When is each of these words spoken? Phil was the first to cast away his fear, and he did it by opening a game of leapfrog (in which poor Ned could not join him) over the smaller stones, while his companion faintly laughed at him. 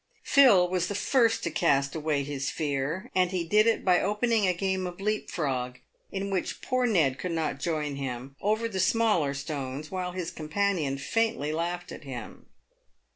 Phil 0.23 0.67
was 0.67 0.87
the 0.87 0.95
first 0.95 1.43
to 1.43 1.51
cast 1.51 1.93
away 1.93 2.23
his 2.23 2.49
fear, 2.49 3.11
and 3.13 3.29
he 3.29 3.43
did 3.43 3.67
it 3.67 3.85
by 3.85 4.01
opening 4.01 4.47
a 4.47 4.51
game 4.55 4.87
of 4.87 4.99
leapfrog 4.99 5.75
(in 6.11 6.31
which 6.31 6.59
poor 6.59 6.87
Ned 6.87 7.19
could 7.19 7.33
not 7.33 7.59
join 7.59 7.97
him) 7.97 8.35
over 8.41 8.67
the 8.67 8.79
smaller 8.79 9.35
stones, 9.35 9.91
while 9.91 10.13
his 10.13 10.31
companion 10.31 10.97
faintly 10.97 11.51
laughed 11.53 11.91
at 11.91 12.03
him. 12.03 12.47